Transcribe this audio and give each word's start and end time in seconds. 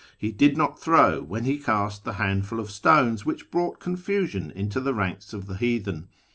He 0.17 0.31
did 0.31 0.57
not 0.57 0.81
throw 0.81 1.21
when 1.21 1.43
he 1.43 1.59
cast 1.59 2.05
the 2.05 2.13
handful 2.13 2.59
of 2.59 2.71
stones 2.71 3.23
which 3.23 3.51
brought 3.51 3.79
confusion 3.79 4.49
into 4.49 4.79
the 4.79 4.95
ranks 4.95 5.31
of 5.31 5.45
the 5.45 5.57
heathen. 5.57 6.07